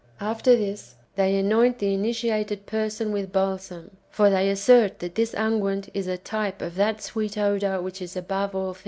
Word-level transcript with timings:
After 0.19 0.55
this 0.55 0.95
they 1.15 1.35
anoint 1.37 1.77
the 1.77 1.93
initiated 1.93 2.65
person 2.65 3.11
with 3.11 3.31
balsam; 3.31 3.97
for 4.09 4.31
they 4.31 4.49
assert 4.49 4.97
that 4.97 5.13
this 5.13 5.35
unguent 5.35 5.89
is 5.93 6.07
a 6.07 6.17
type 6.17 6.59
of 6.59 6.73
that 6.73 7.03
sweet 7.03 7.37
odour 7.37 7.79
which 7.83 8.01
is 8.01 8.17
above 8.17 8.55
all 8.55 8.73
things. 8.73 8.79